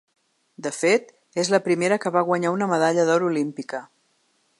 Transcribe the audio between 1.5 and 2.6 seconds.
la primera que va guanyar